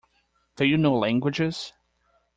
[0.55, 1.73] Do you know languages?